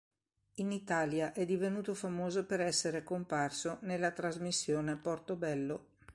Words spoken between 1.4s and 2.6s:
divenuto famoso per